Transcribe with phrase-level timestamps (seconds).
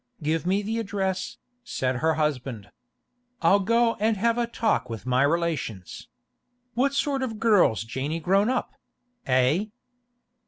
[0.23, 2.71] 'Give me the address,' said her husband.
[3.43, 6.07] 'I'll go and have a talk with my relations.
[6.73, 9.65] What sort of a girl's Janey grown up—eh?